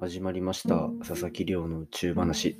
[0.00, 0.88] 始まりました。
[1.06, 2.58] 佐々木亮の宇宙話。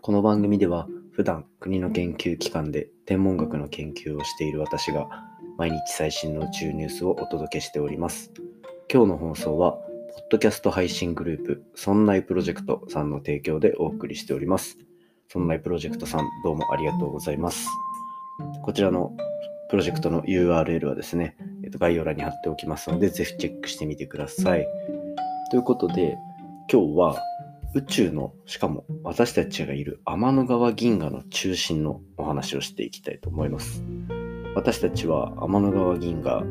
[0.00, 5.06] この番組では普段国の研究機関で天文学の研究をしている私が
[5.56, 8.32] 毎日最新の宇宙ニュースをお届けしております。
[8.92, 9.84] 今日の放送はポッ
[10.32, 14.76] ドキャスト配信グループそんないプロジェクトさんの提供でお送りしております。
[15.28, 17.68] そんないプロジェクトさんどうもありがとうございます。
[18.64, 19.12] こちらの
[19.70, 24.66] プロジェクトの URL はですね、えっと、概要欄に貼っておきますので、ぜひチェックしてみてください。
[25.52, 26.18] ということで、
[26.70, 27.22] 今日は
[27.74, 33.82] 宇宙の、しかも私たちがいる天の川銀河の中心のお話をしていきたいと思います。
[34.54, 36.46] 私たちは天の川銀河っ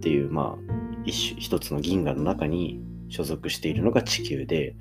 [0.00, 4.76] ていう、まあ、一種、一つの銀河の中に所属しているのが地球で、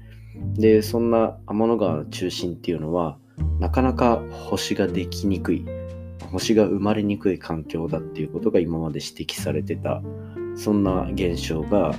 [0.55, 3.17] で、そんな天の川の中心っていうのは、
[3.59, 5.65] なかなか星ができにくい
[6.31, 10.01] 星が生まれにくい環境だっていうことが今まで指摘されてた
[10.55, 11.93] そんな現象が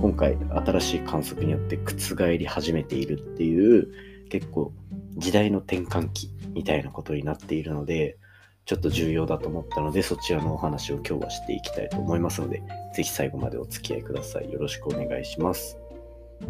[0.00, 0.36] 今回
[0.66, 3.88] 新しい観測によって覆り始めているっていう
[4.28, 4.72] 結構
[5.16, 8.18] 時代の転換期みたいなことになっているので
[8.64, 12.62] ちょっと重要だと思ったのでそちらのお話を今日はしていきたいと思いますので
[12.94, 14.52] ぜひ最後までお付き合いください。
[14.52, 15.78] よろしくお願いします。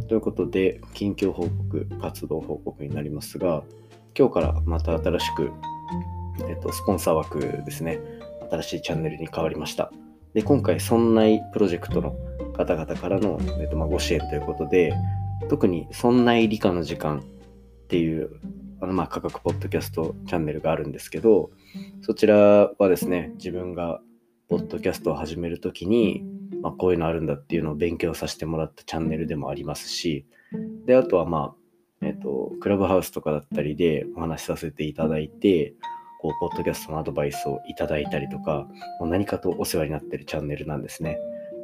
[0.09, 3.63] ということで近況報告活動報告になりますが
[4.19, 5.51] 今日からまた新しく
[6.49, 7.99] えっと、スポンサー枠ですね、
[8.51, 9.91] 新しいチャンネルに変わりました。
[10.35, 12.15] で、今回、そんなプロジェクトの
[12.57, 14.95] 方々からの、えっとまあ、ご支援ということで、
[15.49, 18.31] 特に、そんない理科の時間っていう、
[18.81, 21.51] あのまあ価格ポッドキャストチャンネルがあるんですけど、
[22.03, 24.01] そちらはですね、自分が
[24.49, 26.25] ポッドキャストを始めるときに、
[26.63, 30.27] まあ、こういうのあるんだっていうのを勉強させてもらったチャンネルでもありますし、
[30.85, 35.75] で、あとはまあ、えっ、と、クラブハウスとかだったりでお話しさせていただいて、
[36.21, 38.69] こう、ポッドキャストのアドバイスをいただいたりとか、
[39.01, 41.19] もう何かとお世話になってるチャンネルなんですね。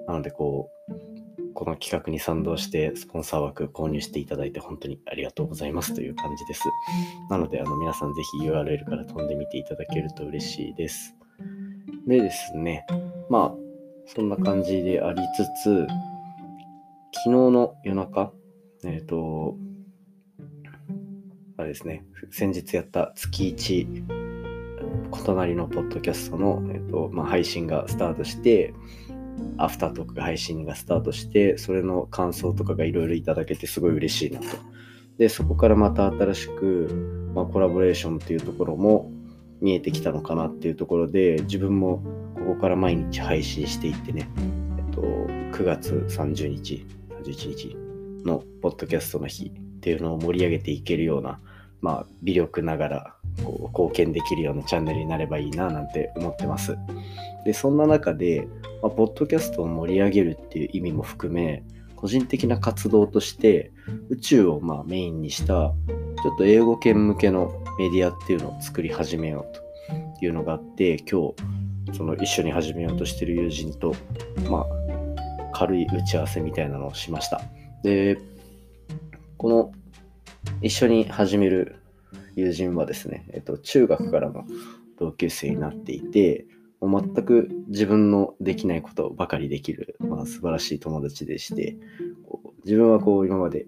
[0.06, 6.62] なので、こう、この企画に賛同してスポンサー枠購入していただいて本当にありがとうございますという感じです。
[7.30, 11.14] なので、あの皆さんぜひ URL から飛んでみていただけると嬉しいです。
[12.06, 12.84] でですね、
[13.28, 13.62] まあ、
[14.06, 15.86] そんな感じでありつつ、
[17.12, 18.32] 昨日の夜中、
[18.84, 19.56] えっ、ー、と、
[21.58, 24.02] あれですね、先日やった月1
[25.12, 28.74] 異なりのポッドキャストの、えっとまあ、配信がスタートして、
[29.58, 34.46] アフタートーク配信がスタートして、それの感想とかがいろいろいただけてすごい嬉しいなと。
[35.18, 39.10] で、そこからまた新しく、まあ、コラボレーションっていうところも
[39.60, 42.02] 見えてきたのかなっていうところで、自分も
[42.34, 44.28] ここから毎日配信していってね、
[44.78, 46.86] えっと、9月30日、
[47.22, 47.76] 31日
[48.24, 51.40] のポッドキャストの日っていうのを盛り上げていけるような、
[51.80, 56.76] まあ、微力ながらこう貢献できるようなチャンネルになればいいななんて思ってます。
[57.44, 58.46] で、そんな中で、
[58.82, 61.64] まあ、ポッドキャストを盛り上げるっていう意味も含め、
[62.02, 63.70] 個人的な活動として
[64.08, 65.72] 宇宙をまメインにした
[66.22, 71.32] ちょっと英語圏向けのメディアっていうのを作り始めようというのがあって今
[71.90, 73.94] 日その一緒に始めようとしてる友人と
[74.50, 74.66] まあ
[75.54, 77.40] 軽い打ち合わせみたいなのをしました
[77.84, 78.18] で
[79.36, 79.72] この
[80.60, 81.81] 一緒に始める
[82.34, 84.44] 友人はですね、えっと、中学からの
[84.98, 86.46] 同級生になっていて、
[86.80, 91.76] もう全く自分のできないことばかりできる、まあ、素晴らしい友達でして
[92.64, 93.66] 自分はこう今まで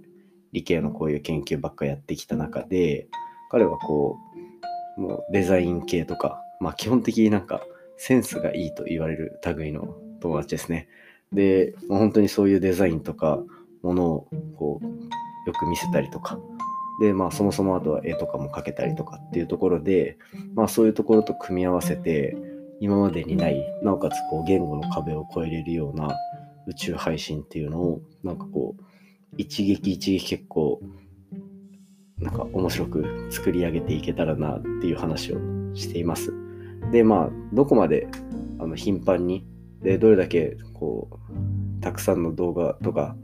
[0.53, 3.07] 理系のこういう研究ばっかやってきた中で
[3.51, 4.19] 彼はこ
[4.99, 7.63] うもうデザイン系とか、まあ、基本的になんか
[7.97, 10.89] センスがいいと言われる類の友達ですね。
[11.33, 13.41] で、もう本当にそういうデザインとか
[13.83, 14.87] ものをこう
[15.47, 16.39] よく見せたりとか
[17.01, 20.19] で、まあそもそもあとは絵とかも描けたりとかっていうところで、
[20.55, 22.37] まあそういうところと組み合わせて、
[22.81, 26.17] 今までにない、なおかつこう言語の壁を越えれるような
[26.67, 28.83] 宇宙配信っていうのを、なんかこう、
[29.37, 30.81] 一撃一撃結構、
[32.19, 35.39] なんか面白く作り上げていけたらなっていう話を
[35.75, 36.33] しています。
[36.93, 38.09] で、まあ、どこまで
[38.59, 39.47] あの頻繁に、
[39.83, 43.17] で、どれだけこう、たくさんの動画とか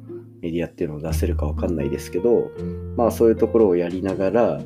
[0.42, 2.50] メディアっていうのを出せるかわかんないですけど、
[2.96, 4.60] まあそういうところをやりながら、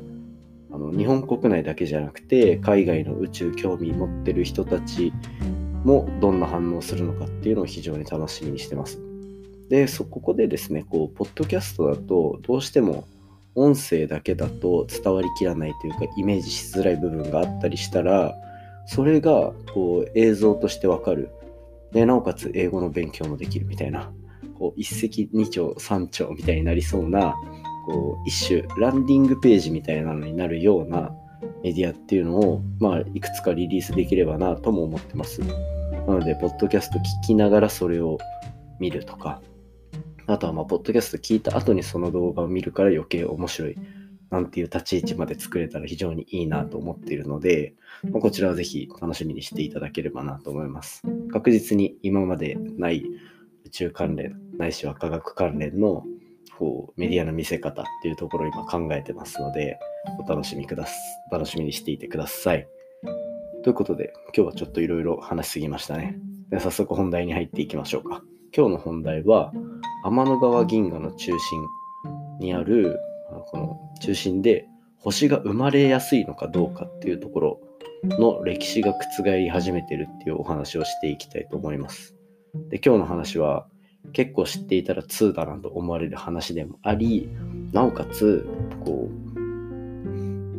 [0.72, 5.12] あの日本国内だけじゃなくて、海外の宇宙興味持ってる人たち
[5.84, 9.00] もどんな反応するのかっていうのを非常に楽しみにしてます。
[9.68, 13.04] で、そここでですね、こう、ポッドキャストだと、どうしても
[13.54, 18.34] 音声だけだと伝わりきらないというか、イメージしづらい部分があったりしたら、
[18.86, 21.30] それがこう映像としてわかる。
[21.92, 24.10] で、なおかつ英語の勉強もできるみたいな
[24.64, 27.34] こう一石二鳥三鳥みたいになりそうな
[27.86, 31.14] こう一種ランディングページみたいなのになるような
[31.62, 35.42] メディアっていうのを、まあ、いくつかリリースできればなとも思ってます。
[35.42, 38.16] なので、ポッドキャスト聞きながらそれを
[38.78, 39.42] 見るとか、
[40.26, 43.76] あとはまあ、ポッドキャスト聞いた後にその動画を見るから余計面白い
[44.30, 47.74] なんていう立ち位置まで作れたら非常にいいなと思っているので、
[48.10, 51.02] まあ、こちらはぜひ楽しみにしていただければなと思います。
[51.30, 53.04] 確実に今までない
[53.74, 56.04] 宙関連、ないしは科学関連の
[56.58, 59.78] こうメディアの見せ方っていうところを今考えてますので、
[60.24, 60.94] お楽しみくだす、
[61.32, 62.68] 楽しみにしていてください。
[63.64, 66.16] ということで、今日はちょっといろいろ話しすぎましたね。
[66.50, 68.22] で早速本題に入っていきましょうか。
[68.56, 69.52] 今日の本題は、
[70.04, 71.66] 天の川銀河の中心
[72.38, 73.00] にある
[73.50, 74.68] この中心で
[74.98, 77.60] 星が生まれやすいのかどうかっていうところ
[78.04, 82.13] の歴史が覆り始めてるっていうお話をしていきたいと思います。
[82.70, 83.66] で今日の話は
[84.12, 87.28] 結構知っていたら2だなと思われる話でもあり
[87.72, 88.46] なおかつ
[88.84, 89.34] こう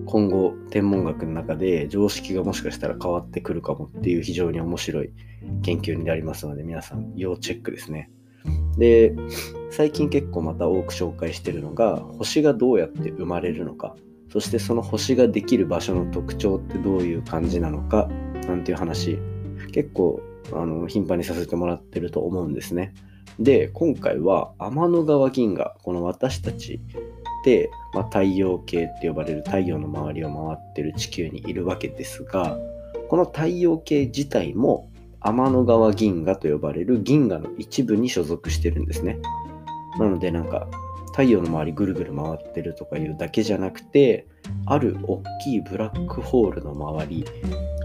[0.06, 5.12] 今後天文学の中で常識がもしかしたら変わってくるかもっていう非常に面白い
[5.64, 8.10] 研究になりますので皆さん要チェックですね。
[8.78, 9.16] で
[9.72, 13.96] 最近結構また多く紹介してるのが星がどうやって生まれるのか
[14.32, 18.08] そしてその星ができる場所の特徴ってどういう感じなのか
[18.48, 19.18] なんていう話
[19.72, 20.22] 結構
[20.54, 22.94] あの頻繁にさせてもらってると思うんですね。
[23.40, 26.80] で今回は天の川銀河この私たち
[27.44, 32.58] で、まあ、太陽系って呼ばれる太陽の周りを回ってる地球にいるわけですが
[33.10, 34.90] この太陽系自体も
[35.20, 39.18] 天の川銀河と呼ばれる銀河の一部に所属してるんですね。
[40.00, 40.68] なのでなんか
[41.08, 44.28] 太陽の周りぐるぐる回ってるとかいうだけじゃなくて
[44.66, 47.26] ある大きいブラックホールの周り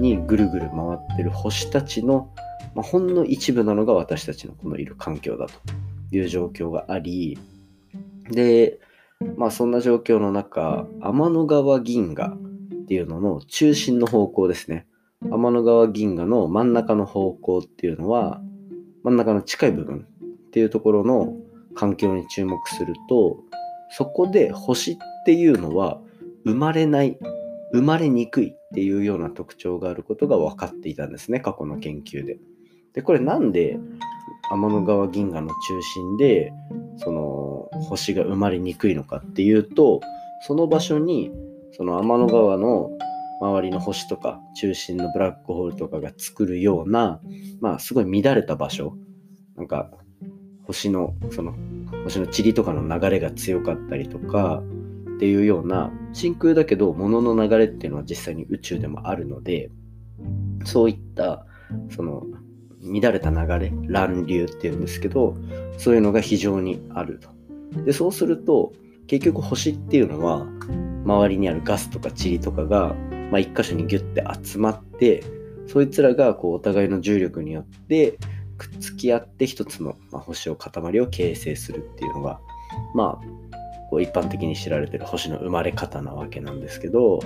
[0.00, 2.32] にぐるぐる回ってる星たちの、
[2.74, 5.52] まあ、ほんの一部なのが私たちのこのいる環境だと
[6.10, 7.38] いう状況があり
[8.30, 8.80] で
[9.36, 12.38] まあそんな状況の中天の川銀河っ
[12.86, 14.86] ていうのの中心の方向ですね。
[15.22, 18.40] 天の川銀河の真ん中の方向っていうのは
[19.04, 20.06] 真ん中の近い部分
[20.48, 21.34] っていうところの
[21.74, 23.36] 環境に注目すると
[23.90, 24.96] そこで星っ
[25.26, 26.00] ていうのは
[26.44, 27.19] 生まれない
[27.72, 32.38] 生まれにくいっていうような特徴があることが分かっていたんですね過去の研究で。
[32.92, 33.78] でこれなんで
[34.50, 36.52] 天の川銀河の中心で
[36.96, 40.00] その星が生まれにくいのかっていうと
[40.46, 41.31] その場所に
[41.76, 42.90] その天の川の
[43.40, 47.20] 周りの星とか中心のブラックホールとかが作るような
[47.60, 48.96] まあすごい乱れた場所
[49.56, 49.90] なんか
[50.64, 51.54] 星のその
[52.04, 54.62] 星の塵とかの流れが強かったりとか
[55.20, 59.70] っていうような真空だけど物の流れっていうのは実際に宇宙でもあるので
[60.64, 61.44] そういった
[61.94, 62.25] その
[62.82, 65.37] 乱れた流れ乱流っていうんですけど
[65.76, 67.28] そういうのが非常にあると。
[67.84, 68.72] でそうすると
[69.08, 70.46] 結局星っていうのは
[71.05, 72.94] 周りにあるガスとか塵とかが、
[73.31, 75.22] まあ、一箇所にギュッて集まって
[75.67, 78.17] そいつらがこうお互いの重力によって
[78.56, 82.40] くっつき合って一つの、星を塊を形成するっていうのが
[82.94, 83.59] まあ
[83.90, 87.20] こう一般的に知られてる星の生まれ方なわけなんですけど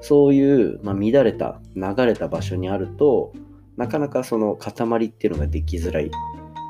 [0.00, 3.32] そういう、まあ、乱れた流れた場所にあると
[3.76, 6.10] なかなかその塊っていうのができづらいっ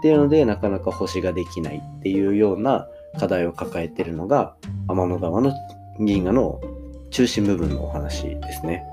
[0.03, 2.87] ていうのでなかなか星ができないっていうような
[3.19, 4.55] 課題を抱えてるのが
[4.87, 5.55] 天の川の
[5.99, 6.61] 銀河の
[7.11, 8.85] 中心部分のお話ですね。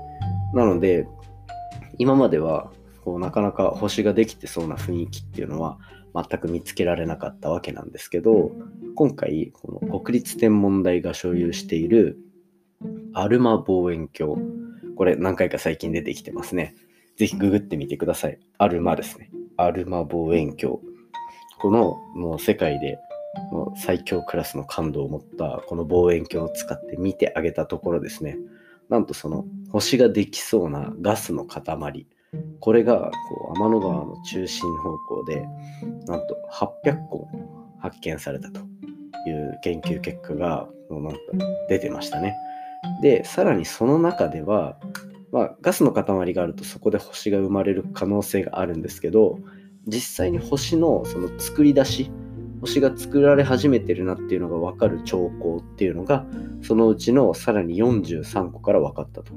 [0.54, 1.06] なので
[1.98, 2.70] 今までは
[3.04, 5.78] こうなかなか星ができてそうな雰囲気っていうのは
[6.14, 8.50] 全く見つけられなかったわけなんですけど
[8.94, 12.18] 今回この国立天文台が所有している
[13.12, 14.42] アルマ望遠鏡
[15.00, 16.74] これ何回か最近出てきてますね。
[17.16, 18.38] ぜひググってみてください。
[18.58, 19.30] アルマですね。
[19.56, 20.78] アルマ望遠鏡。
[21.58, 22.98] このもう世界で
[23.50, 28.36] もう最強クラスの感度を持ったこの望遠鏡を使って見てあげたところですね。
[28.90, 32.06] なんとその星ができそうなガスの塊。
[32.60, 33.10] これが
[33.52, 35.46] 天の川の中心方向で
[36.06, 37.28] なんと800個
[37.78, 41.18] 発見されたという研究結果がなんと
[41.68, 42.36] 出てましたね。
[43.02, 44.78] でさらにその中では、
[45.32, 49.38] まあ、ガスの塊があるとそこで星が生まれる可能性があるんですけど
[49.86, 52.10] 実際に星のその作り出し
[52.60, 56.26] 星が作られ始めてるなっていうのが分かる兆候っていうのが
[56.62, 59.32] そのうちのさらに43個から分かったと。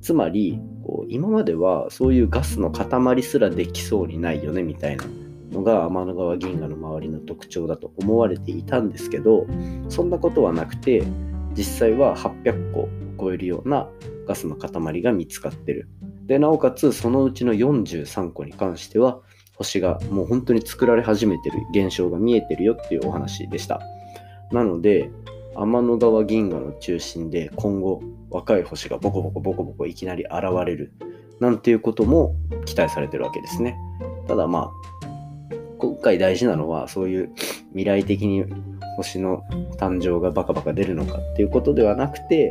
[0.00, 0.60] つまり
[1.08, 5.04] 今まではそういうガスの塊すらできそうにないよねみたいな
[5.50, 9.46] のが天の川銀河の周りの特徴だと思われていたんですけど
[9.88, 11.02] そんなことはなくて
[11.54, 12.88] 実際は800個を
[13.18, 13.88] 超えるような
[14.26, 15.88] ガスの塊が見つかってる。
[16.26, 19.20] でなおかつそのうちの43個に関しては
[19.56, 23.80] 星がもう本当に作られ始めてる現象が見えてるよっていうお話でした。
[24.52, 25.10] なので
[25.60, 28.00] 天の川銀河の中心で今後
[28.30, 30.92] 若い星がボコボコボコボコいきなり現れる
[31.40, 33.76] なんていうことも期待されてるわけですね。
[34.28, 37.32] ただまあ今回大事なのはそういう
[37.70, 38.44] 未来的に
[38.96, 39.42] 星の
[39.78, 42.50] 誕生がバカバカ出るのかっていうことではなくて、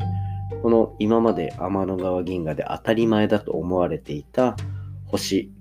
[0.62, 4.56] この今まで天の川銀河で当たり前だと思われていた
[5.06, 5.52] 星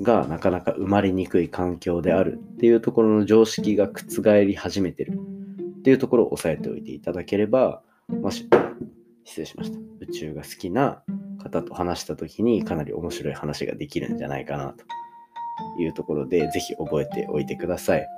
[0.00, 5.18] がなかなか生まれにくい環境であるっていうところの常識が覆り始めてる
[5.84, 8.48] っていうところを押さえておいていただければ、もし、
[9.24, 9.78] 失礼しました。
[10.00, 11.02] 宇宙が好きな
[11.42, 14.74] 方と話した時にかなり面白い話ができるんじゃないかな
[15.76, 18.08] というところで、ぜひ覚えておいてください。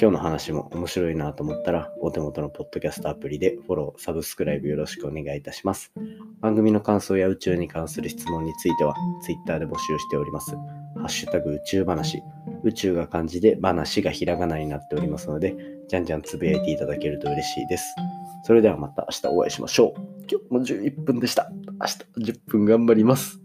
[0.00, 5.92] 今日の話も面白いなと思ったら、お手元のポッドキャストアプリでフォロー、サブスクライブよろしくお願いいたします。
[6.40, 10.56] 番組の感想や宇宙に関する質問については、Twitter で募集しております。
[10.56, 12.20] ハッシュタグ宇宙話。
[12.64, 15.54] 宇宙が漢字で話がひらがなになっておりますので、
[15.88, 17.84] じゃんじゃんつぶやいていただけると嬉しいです。
[18.44, 20.00] それではまた明日お会いしましょう。
[20.30, 21.50] 今日も11分でした。
[21.80, 21.86] 明
[22.24, 23.40] 日10分頑張ります。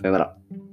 [0.00, 0.65] さよなら。